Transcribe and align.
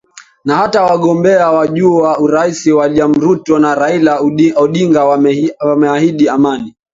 Na 0.45 0.55
hata 0.55 0.83
wagombea 0.83 1.51
wa 1.51 1.67
juu 1.67 1.95
wa 1.97 2.19
urais 2.19 2.65
William 2.67 3.13
Ruto 3.13 3.59
na 3.59 3.75
Raila 3.75 4.19
Odinga 4.57 5.05
wameahidi 5.63 6.29
amani. 6.29 6.75